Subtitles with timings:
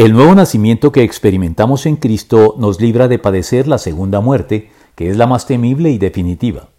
[0.00, 5.10] El nuevo nacimiento que experimentamos en Cristo nos libra de padecer la segunda muerte, que
[5.10, 6.70] es la más temible y definitiva.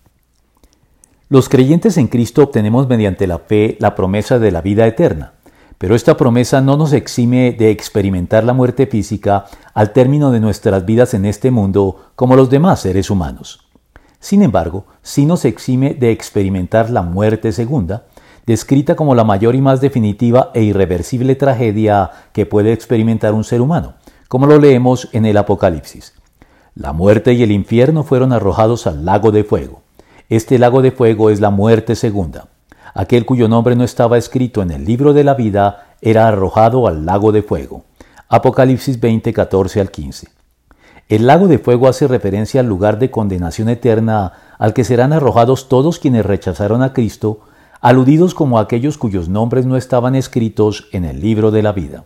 [1.30, 5.34] Los creyentes en Cristo obtenemos mediante la fe la promesa de la vida eterna,
[5.78, 9.46] pero esta promesa no nos exime de experimentar la muerte física
[9.76, 13.70] al término de nuestras vidas en este mundo como los demás seres humanos.
[14.20, 18.08] Sin embargo, sí nos exime de experimentar la muerte segunda,
[18.46, 23.62] descrita como la mayor y más definitiva e irreversible tragedia que puede experimentar un ser
[23.62, 23.94] humano,
[24.28, 26.14] como lo leemos en el Apocalipsis.
[26.76, 29.82] La muerte y el infierno fueron arrojados al lago de fuego.
[30.30, 32.48] Este lago de fuego es la muerte segunda.
[32.94, 37.06] Aquel cuyo nombre no estaba escrito en el libro de la vida era arrojado al
[37.06, 37.84] lago de fuego.
[38.30, 40.28] Apocalipsis 20, 14 al 15.
[41.10, 45.68] El lago de fuego hace referencia al lugar de condenación eterna al que serán arrojados
[45.68, 47.42] todos quienes rechazaron a Cristo
[47.82, 52.06] aludidos como aquellos cuyos nombres no estaban escritos en el libro de la vida.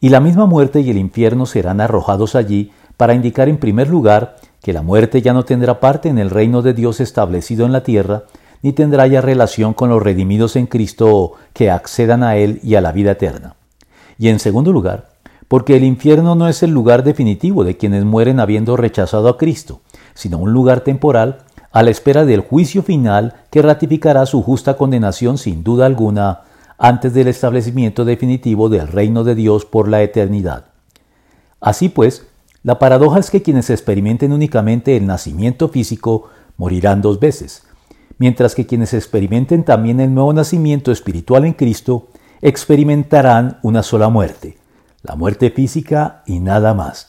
[0.00, 4.36] Y la misma muerte y el infierno serán arrojados allí para indicar en primer lugar
[4.62, 7.82] que la muerte ya no tendrá parte en el reino de Dios establecido en la
[7.82, 8.24] tierra,
[8.62, 12.80] ni tendrá ya relación con los redimidos en Cristo que accedan a Él y a
[12.80, 13.56] la vida eterna.
[14.18, 15.10] Y en segundo lugar,
[15.48, 19.80] porque el infierno no es el lugar definitivo de quienes mueren habiendo rechazado a Cristo,
[20.14, 25.38] sino un lugar temporal a la espera del juicio final que ratificará su justa condenación
[25.38, 26.40] sin duda alguna
[26.78, 30.66] antes del establecimiento definitivo del reino de Dios por la eternidad.
[31.60, 32.26] Así pues,
[32.62, 37.64] la paradoja es que quienes experimenten únicamente el nacimiento físico morirán dos veces,
[38.18, 42.08] mientras que quienes experimenten también el nuevo nacimiento espiritual en Cristo
[42.40, 44.58] experimentarán una sola muerte,
[45.02, 46.96] la muerte física y nada más.